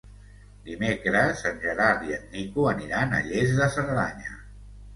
Dimecres 0.69 1.43
en 1.49 1.59
Gerard 1.67 2.09
i 2.09 2.17
en 2.19 2.25
Nico 2.33 2.67
aniran 2.73 3.17
a 3.19 3.23
Lles 3.29 3.57
de 3.63 3.71
Cerdanya. 3.79 4.37